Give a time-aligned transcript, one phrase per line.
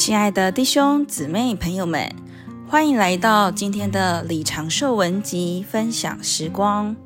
[0.00, 2.10] 亲爱的弟兄姊妹朋友们，
[2.66, 6.96] 欢迎来到今天的李长寿文集分享时光。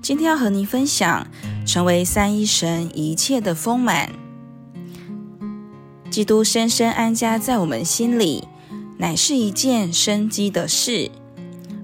[0.00, 1.26] 今天要和您分享，
[1.66, 4.12] 成为三一神一切的丰满。
[6.10, 8.46] 基督深深安家在我们心里，
[8.98, 11.10] 乃是一件生机的事。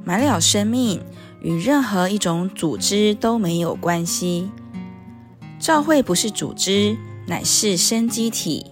[0.04, 1.02] 满了生命，
[1.42, 4.52] 与任何一种组织都没有关系。
[5.58, 8.64] 教会不是组织，乃是生机体。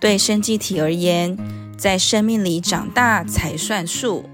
[0.00, 1.36] 对生机体而言，
[1.76, 4.24] 在生命里长大才算数。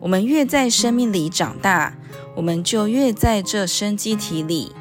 [0.00, 1.96] 我们越在生命里长大，
[2.36, 4.72] 我们就越在这生机体里。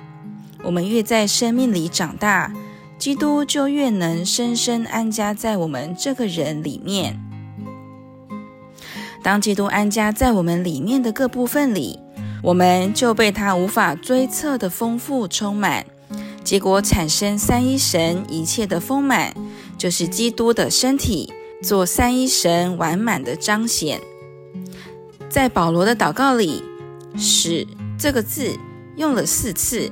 [0.63, 2.53] 我们越在生命里长大，
[2.97, 7.19] 基督就越能深深安家在我们这个人里面。
[9.23, 11.99] 当基督安家在我们里面的各部分里，
[12.43, 15.85] 我们就被他无法追测的丰富充满，
[16.45, 19.33] 结果产生三一神一切的丰满。
[19.77, 23.99] 就是基督的身体，做三一神完满的彰显。
[25.27, 26.63] 在保罗的祷告里
[27.19, 27.67] ，“使”
[27.99, 28.57] 这个字
[28.95, 29.91] 用了四次。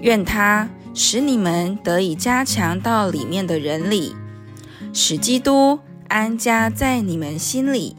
[0.00, 4.14] 愿他使你们得以加强到里面的人里，
[4.92, 7.96] 使基督安家在你们心里，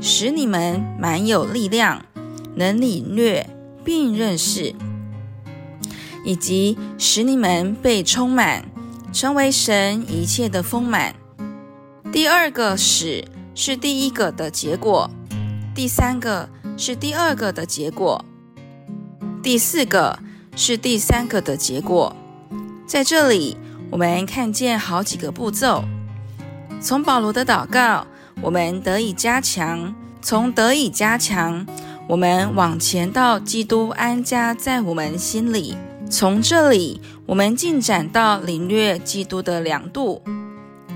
[0.00, 2.06] 使你们满有力量，
[2.54, 3.46] 能领略
[3.84, 4.74] 并认识，
[6.24, 8.64] 以及使你们被充满。
[9.10, 11.14] 成为神一切的丰满。
[12.12, 13.24] 第二个使
[13.54, 15.10] 是第一个的结果，
[15.74, 16.46] 第三个
[16.76, 18.22] 是第二个的结果，
[19.42, 20.18] 第四个
[20.54, 22.14] 是第三个的结果。
[22.86, 23.56] 在这里，
[23.90, 25.82] 我们看见好几个步骤。
[26.78, 28.06] 从保罗的祷告，
[28.42, 31.66] 我们得以加强；从得以加强，
[32.06, 35.74] 我们往前到基督安家在我们心里。
[36.10, 40.22] 从这里，我们进展到领略基督的良度，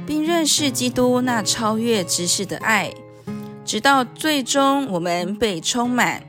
[0.06, 2.92] 并认识基督那超越知识的爱，
[3.64, 6.22] 直到最终我们被充满，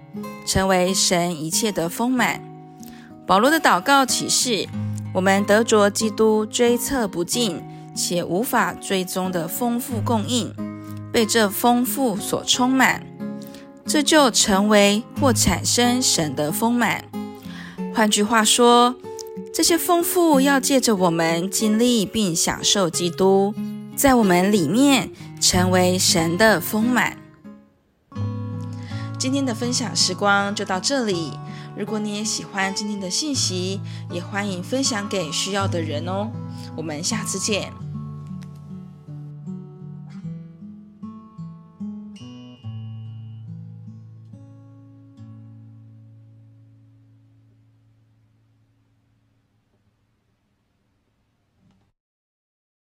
[0.45, 2.41] 成为神一切的丰满。
[3.25, 4.67] 保罗的祷告启示，
[5.13, 7.63] 我们得着基督追测不尽
[7.95, 10.53] 且无法追踪的丰富供应，
[11.11, 13.01] 被这丰富所充满，
[13.85, 17.05] 这就成为或产生神的丰满。
[17.95, 18.95] 换句话说，
[19.53, 23.53] 这些丰富要借着我们经历并享受基督，
[23.95, 27.17] 在我们里面成为神的丰满。
[29.19, 31.33] 今天的分享时光就到这里。
[31.77, 33.79] 如果你也喜欢今天的信息，
[34.11, 36.31] 也欢迎分享给需要的人哦。
[36.75, 37.82] 我们下次见。